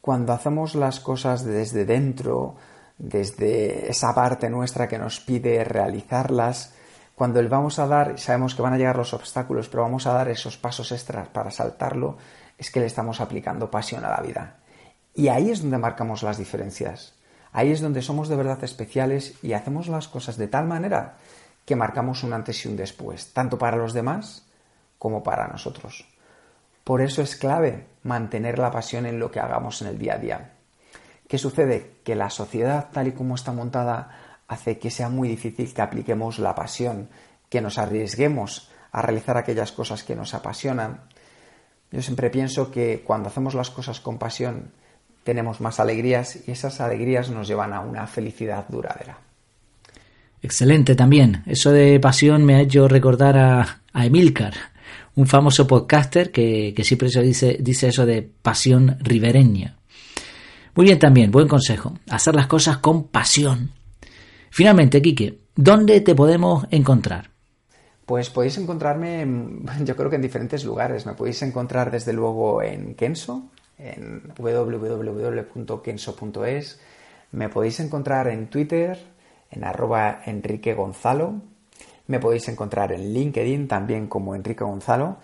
Cuando 0.00 0.32
hacemos 0.32 0.74
las 0.74 1.00
cosas 1.00 1.44
desde 1.44 1.84
dentro, 1.84 2.56
desde 2.98 3.90
esa 3.90 4.14
parte 4.14 4.50
nuestra 4.50 4.88
que 4.88 4.98
nos 4.98 5.20
pide 5.20 5.64
realizarlas, 5.64 6.74
cuando 7.14 7.40
le 7.40 7.48
vamos 7.48 7.78
a 7.78 7.86
dar, 7.86 8.18
sabemos 8.18 8.54
que 8.54 8.62
van 8.62 8.74
a 8.74 8.78
llegar 8.78 8.96
los 8.96 9.14
obstáculos, 9.14 9.68
pero 9.68 9.82
vamos 9.82 10.06
a 10.06 10.12
dar 10.12 10.28
esos 10.28 10.56
pasos 10.56 10.92
extras 10.92 11.28
para 11.28 11.50
saltarlo, 11.50 12.16
es 12.58 12.70
que 12.70 12.80
le 12.80 12.86
estamos 12.86 13.20
aplicando 13.20 13.70
pasión 13.70 14.04
a 14.04 14.10
la 14.10 14.20
vida. 14.20 14.56
Y 15.14 15.28
ahí 15.28 15.50
es 15.50 15.62
donde 15.62 15.78
marcamos 15.78 16.22
las 16.22 16.38
diferencias. 16.38 17.14
Ahí 17.52 17.70
es 17.70 17.80
donde 17.80 18.02
somos 18.02 18.28
de 18.28 18.36
verdad 18.36 18.64
especiales 18.64 19.34
y 19.42 19.52
hacemos 19.52 19.88
las 19.88 20.08
cosas 20.08 20.36
de 20.36 20.48
tal 20.48 20.66
manera 20.66 21.16
que 21.66 21.76
marcamos 21.76 22.24
un 22.24 22.32
antes 22.32 22.64
y 22.64 22.68
un 22.68 22.76
después, 22.76 23.32
tanto 23.32 23.58
para 23.58 23.76
los 23.76 23.92
demás 23.92 24.46
como 25.02 25.24
para 25.24 25.48
nosotros. 25.48 26.06
Por 26.84 27.00
eso 27.00 27.22
es 27.22 27.34
clave 27.34 27.86
mantener 28.04 28.60
la 28.60 28.70
pasión 28.70 29.04
en 29.06 29.18
lo 29.18 29.32
que 29.32 29.40
hagamos 29.40 29.82
en 29.82 29.88
el 29.88 29.98
día 29.98 30.14
a 30.14 30.18
día. 30.18 30.50
¿Qué 31.26 31.38
sucede? 31.38 31.94
Que 32.04 32.14
la 32.14 32.30
sociedad 32.30 32.90
tal 32.92 33.08
y 33.08 33.12
como 33.12 33.34
está 33.34 33.50
montada 33.50 34.38
hace 34.46 34.78
que 34.78 34.90
sea 34.90 35.08
muy 35.08 35.28
difícil 35.28 35.74
que 35.74 35.82
apliquemos 35.82 36.38
la 36.38 36.54
pasión, 36.54 37.08
que 37.48 37.60
nos 37.60 37.78
arriesguemos 37.78 38.70
a 38.92 39.02
realizar 39.02 39.36
aquellas 39.36 39.72
cosas 39.72 40.04
que 40.04 40.14
nos 40.14 40.34
apasionan 40.34 41.00
yo 41.92 42.00
siempre 42.00 42.30
pienso 42.30 42.70
que 42.70 43.02
cuando 43.04 43.28
hacemos 43.28 43.54
las 43.54 43.70
cosas 43.70 44.00
con 44.00 44.18
pasión 44.18 44.70
tenemos 45.24 45.60
más 45.60 45.78
alegrías 45.78 46.38
y 46.48 46.50
esas 46.50 46.80
alegrías 46.80 47.30
nos 47.30 47.46
llevan 47.46 47.74
a 47.74 47.80
una 47.80 48.06
felicidad 48.06 48.64
duradera. 48.68 49.18
Excelente 50.42 50.96
también. 50.96 51.42
Eso 51.46 51.70
de 51.70 52.00
pasión 52.00 52.44
me 52.44 52.54
ha 52.56 52.60
hecho 52.60 52.88
recordar 52.88 53.36
a, 53.36 53.78
Emilcar, 53.94 54.54
un 55.14 55.26
famoso 55.26 55.66
podcaster 55.66 56.30
que, 56.30 56.74
siempre 56.82 57.10
se 57.10 57.22
dice, 57.22 57.58
dice 57.60 57.88
eso 57.88 58.06
de 58.06 58.22
pasión 58.22 58.96
ribereña. 59.00 59.76
Muy 60.74 60.86
bien 60.86 60.98
también, 60.98 61.30
buen 61.30 61.48
consejo. 61.48 61.98
Hacer 62.08 62.34
las 62.34 62.46
cosas 62.46 62.78
con 62.78 63.04
pasión. 63.08 63.72
Finalmente, 64.50 65.02
Quique, 65.02 65.40
¿dónde 65.54 66.00
te 66.00 66.14
podemos 66.14 66.66
encontrar? 66.70 67.30
Pues 68.06 68.30
podéis 68.30 68.56
encontrarme, 68.58 69.26
yo 69.84 69.94
creo 69.96 70.08
que 70.08 70.16
en 70.16 70.22
diferentes 70.22 70.64
lugares. 70.64 71.04
Me 71.06 71.12
podéis 71.14 71.42
encontrar 71.42 71.90
desde 71.90 72.12
luego 72.12 72.62
en 72.62 72.94
Kenso, 72.94 73.50
en 73.78 74.22
www.kenso.es. 74.36 75.50
Me 77.32 77.48
podéis 77.48 77.80
encontrar 77.80 78.28
en 78.28 78.48
Twitter, 78.48 78.98
en 79.50 79.64
arroba 79.64 80.22
Enrique 80.24 80.74
Gonzalo. 80.74 81.40
Me 82.12 82.20
podéis 82.20 82.46
encontrar 82.48 82.92
en 82.92 83.14
LinkedIn 83.14 83.66
también 83.66 84.06
como 84.06 84.34
Enrique 84.34 84.64
Gonzalo. 84.64 85.16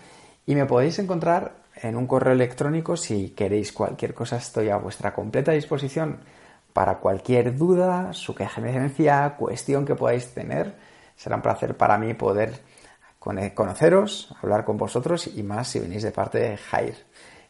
Y 0.47 0.55
me 0.55 0.65
podéis 0.65 0.97
encontrar 0.97 1.57
en 1.75 1.95
un 1.95 2.07
correo 2.07 2.33
electrónico 2.33 2.97
si 2.97 3.29
queréis 3.29 3.71
cualquier 3.71 4.15
cosa. 4.15 4.37
Estoy 4.37 4.69
a 4.69 4.77
vuestra 4.77 5.13
completa 5.13 5.51
disposición 5.51 6.21
para 6.73 6.97
cualquier 6.97 7.55
duda, 7.55 8.11
sugerencia, 8.13 9.35
cuestión 9.37 9.85
que 9.85 9.93
podáis 9.93 10.33
tener. 10.33 10.73
Será 11.15 11.35
un 11.35 11.43
placer 11.43 11.77
para 11.77 11.99
mí 11.99 12.15
poder 12.15 12.59
conoceros, 13.19 14.35
hablar 14.41 14.65
con 14.65 14.77
vosotros 14.77 15.27
y 15.27 15.43
más 15.43 15.67
si 15.67 15.77
venís 15.77 16.01
de 16.01 16.11
parte 16.11 16.39
de 16.39 16.57
Jair. 16.57 16.95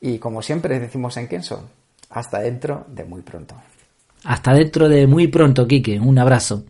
y 0.00 0.18
como 0.18 0.42
siempre 0.42 0.78
decimos 0.78 1.16
en 1.16 1.28
Kenso, 1.28 1.68
hasta 2.10 2.40
dentro 2.40 2.86
de 2.88 3.04
muy 3.04 3.22
pronto. 3.22 3.54
Hasta 4.24 4.52
dentro 4.52 4.88
de 4.88 5.06
muy 5.06 5.28
pronto, 5.28 5.66
Quique. 5.66 5.98
Un 5.98 6.18
abrazo. 6.18 6.64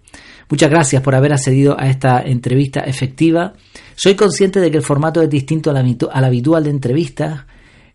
Muchas 0.48 0.70
gracias 0.70 1.02
por 1.02 1.14
haber 1.14 1.32
accedido 1.32 1.78
a 1.78 1.88
esta 1.88 2.22
entrevista 2.22 2.80
efectiva. 2.80 3.54
Soy 3.94 4.14
consciente 4.14 4.60
de 4.60 4.70
que 4.70 4.76
el 4.76 4.82
formato 4.82 5.22
es 5.22 5.30
distinto 5.30 5.70
al 5.70 6.24
habitual 6.24 6.64
de 6.64 6.70
entrevistas 6.70 7.44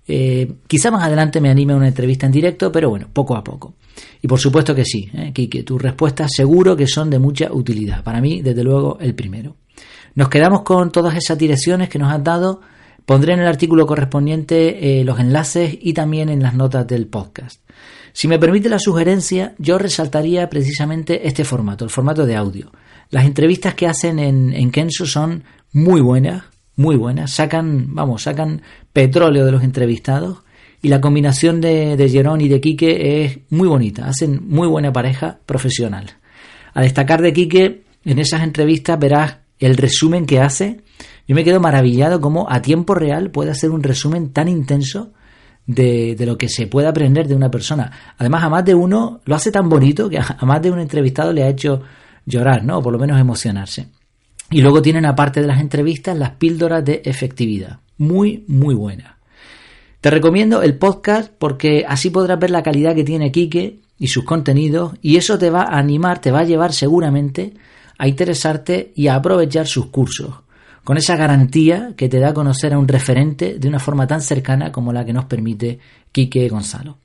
eh, 0.07 0.57
quizá 0.67 0.91
más 0.91 1.03
adelante 1.03 1.41
me 1.41 1.49
anime 1.49 1.73
a 1.73 1.77
una 1.77 1.87
entrevista 1.87 2.25
en 2.25 2.31
directo, 2.31 2.71
pero 2.71 2.89
bueno, 2.89 3.09
poco 3.11 3.35
a 3.35 3.43
poco. 3.43 3.75
Y 4.21 4.27
por 4.27 4.39
supuesto 4.39 4.75
que 4.75 4.85
sí, 4.85 5.09
¿eh? 5.13 5.33
que 5.33 5.63
tus 5.63 5.81
respuestas 5.81 6.31
seguro 6.35 6.75
que 6.75 6.87
son 6.87 7.09
de 7.09 7.19
mucha 7.19 7.51
utilidad. 7.51 8.03
Para 8.03 8.21
mí, 8.21 8.41
desde 8.41 8.63
luego, 8.63 8.97
el 8.99 9.15
primero. 9.15 9.55
Nos 10.13 10.29
quedamos 10.29 10.61
con 10.61 10.91
todas 10.91 11.15
esas 11.15 11.37
direcciones 11.37 11.89
que 11.89 11.99
nos 11.99 12.11
has 12.11 12.23
dado. 12.23 12.61
Pondré 13.05 13.33
en 13.33 13.39
el 13.39 13.47
artículo 13.47 13.85
correspondiente 13.85 14.99
eh, 14.99 15.03
los 15.03 15.19
enlaces 15.19 15.77
y 15.79 15.93
también 15.93 16.29
en 16.29 16.41
las 16.41 16.55
notas 16.55 16.87
del 16.87 17.07
podcast. 17.07 17.61
Si 18.13 18.27
me 18.27 18.39
permite 18.39 18.69
la 18.69 18.79
sugerencia, 18.79 19.53
yo 19.57 19.77
resaltaría 19.77 20.49
precisamente 20.49 21.27
este 21.27 21.43
formato, 21.43 21.83
el 21.83 21.91
formato 21.91 22.25
de 22.25 22.35
audio. 22.35 22.71
Las 23.09 23.25
entrevistas 23.25 23.75
que 23.75 23.87
hacen 23.87 24.19
en, 24.19 24.53
en 24.53 24.89
son 24.89 25.43
muy 25.71 26.01
buenas, 26.01 26.43
muy 26.75 26.95
buenas. 26.95 27.31
Sacan, 27.31 27.93
vamos, 27.93 28.23
sacan 28.23 28.61
petróleo 28.93 29.45
de 29.45 29.51
los 29.51 29.63
entrevistados 29.63 30.39
y 30.81 30.87
la 30.89 31.01
combinación 31.01 31.61
de, 31.61 31.97
de 31.97 32.05
y 32.39 32.47
de 32.47 32.61
Quique 32.61 33.23
es 33.23 33.39
muy 33.49 33.67
bonita. 33.67 34.07
Hacen 34.07 34.47
muy 34.47 34.67
buena 34.67 34.93
pareja 34.93 35.39
profesional. 35.45 36.11
A 36.73 36.81
destacar 36.81 37.21
de 37.21 37.33
Quique, 37.33 37.83
en 38.03 38.19
esas 38.19 38.43
entrevistas 38.43 38.97
verás 38.99 39.37
el 39.59 39.77
resumen 39.77 40.25
que 40.25 40.39
hace. 40.39 40.81
Yo 41.27 41.35
me 41.35 41.43
quedo 41.43 41.59
maravillado 41.59 42.21
cómo 42.21 42.47
a 42.49 42.61
tiempo 42.61 42.93
real 42.95 43.31
puede 43.31 43.51
hacer 43.51 43.71
un 43.71 43.83
resumen 43.83 44.31
tan 44.31 44.47
intenso 44.47 45.13
de, 45.65 46.15
de, 46.15 46.25
lo 46.25 46.37
que 46.37 46.49
se 46.49 46.67
puede 46.67 46.87
aprender 46.87 47.27
de 47.27 47.35
una 47.35 47.49
persona. 47.49 47.91
Además, 48.17 48.43
a 48.43 48.49
más 48.49 48.65
de 48.65 48.75
uno 48.75 49.21
lo 49.25 49.35
hace 49.35 49.51
tan 49.51 49.67
bonito 49.67 50.09
que 50.09 50.19
a 50.19 50.45
más 50.45 50.61
de 50.61 50.71
un 50.71 50.79
entrevistado 50.79 51.33
le 51.33 51.43
ha 51.43 51.49
hecho 51.49 51.81
llorar, 52.25 52.63
¿no? 52.63 52.79
O 52.79 52.81
por 52.81 52.93
lo 52.93 52.99
menos 52.99 53.19
emocionarse. 53.19 53.87
Y 54.51 54.61
luego 54.61 54.81
tienen, 54.81 55.05
aparte 55.05 55.41
de 55.41 55.47
las 55.47 55.59
entrevistas, 55.59 56.17
las 56.17 56.31
píldoras 56.31 56.85
de 56.85 57.01
efectividad. 57.05 57.79
Muy, 57.97 58.43
muy 58.47 58.75
buena. 58.75 59.17
Te 60.01 60.11
recomiendo 60.11 60.61
el 60.61 60.77
podcast 60.77 61.31
porque 61.35 61.83
así 61.87 62.11
podrás 62.11 62.39
ver 62.39 62.51
la 62.51 62.61
calidad 62.61 62.93
que 62.93 63.03
tiene 63.03 63.31
Quique 63.31 63.79
y 63.97 64.07
sus 64.07 64.23
contenidos 64.23 64.93
y 65.01 65.17
eso 65.17 65.39
te 65.39 65.49
va 65.49 65.63
a 65.63 65.79
animar, 65.79 66.19
te 66.19 66.31
va 66.31 66.41
a 66.41 66.43
llevar 66.43 66.73
seguramente 66.73 67.53
a 67.97 68.07
interesarte 68.07 68.91
y 68.95 69.07
a 69.07 69.15
aprovechar 69.15 69.67
sus 69.67 69.87
cursos, 69.87 70.41
con 70.83 70.97
esa 70.97 71.15
garantía 71.15 71.93
que 71.95 72.09
te 72.09 72.19
da 72.19 72.29
a 72.29 72.33
conocer 72.33 72.73
a 72.73 72.79
un 72.79 72.87
referente 72.87 73.57
de 73.59 73.67
una 73.67 73.79
forma 73.79 74.07
tan 74.07 74.21
cercana 74.21 74.71
como 74.71 74.93
la 74.93 75.05
que 75.05 75.13
nos 75.13 75.25
permite 75.25 75.79
Quique 76.11 76.47
Gonzalo. 76.47 76.97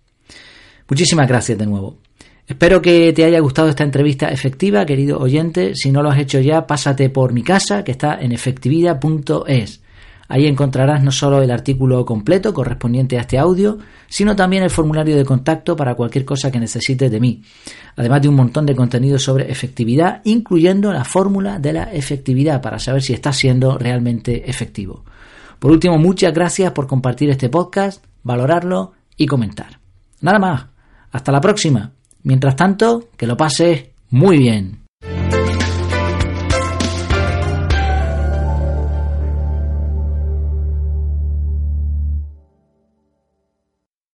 Muchísimas 0.89 1.29
gracias 1.29 1.57
de 1.57 1.67
nuevo. 1.67 1.99
Espero 2.47 2.83
que 2.83 3.13
te 3.13 3.25
haya 3.25 3.39
gustado 3.39 3.69
esta 3.69 3.85
entrevista 3.85 4.29
efectiva, 4.29 4.85
querido 4.85 5.21
oyente. 5.21 5.77
Si 5.77 5.93
no 5.93 6.03
lo 6.03 6.11
has 6.11 6.19
hecho 6.19 6.41
ya, 6.41 6.67
pásate 6.67 7.09
por 7.09 7.33
mi 7.33 7.45
casa, 7.45 7.85
que 7.85 7.93
está 7.93 8.19
en 8.21 8.33
efectividad.es. 8.33 9.83
Ahí 10.31 10.47
encontrarás 10.47 11.03
no 11.03 11.11
solo 11.11 11.43
el 11.43 11.51
artículo 11.51 12.05
completo 12.05 12.55
correspondiente 12.55 13.19
a 13.19 13.23
este 13.23 13.37
audio, 13.37 13.79
sino 14.07 14.37
también 14.37 14.63
el 14.63 14.71
formulario 14.71 15.17
de 15.17 15.25
contacto 15.25 15.75
para 15.75 15.97
cualquier 15.97 16.25
cosa 16.25 16.53
que 16.53 16.61
necesites 16.61 17.11
de 17.11 17.19
mí, 17.19 17.43
además 17.97 18.23
de 18.23 18.29
un 18.29 18.37
montón 18.37 18.65
de 18.65 18.77
contenido 18.77 19.19
sobre 19.19 19.51
efectividad, 19.51 20.21
incluyendo 20.23 20.93
la 20.93 21.03
fórmula 21.03 21.59
de 21.59 21.73
la 21.73 21.83
efectividad 21.93 22.63
para 22.63 22.79
saber 22.79 23.03
si 23.03 23.13
estás 23.13 23.37
siendo 23.37 23.77
realmente 23.77 24.49
efectivo. 24.49 25.05
Por 25.59 25.73
último, 25.73 25.99
muchas 25.99 26.33
gracias 26.33 26.71
por 26.71 26.87
compartir 26.87 27.29
este 27.29 27.49
podcast, 27.49 28.05
valorarlo 28.23 28.93
y 29.17 29.27
comentar. 29.27 29.81
Nada 30.21 30.39
más, 30.39 30.67
hasta 31.11 31.33
la 31.33 31.41
próxima. 31.41 31.91
Mientras 32.23 32.55
tanto, 32.55 33.09
que 33.17 33.27
lo 33.27 33.37
pases 33.37 33.89
muy 34.11 34.39
bien. 34.39 34.79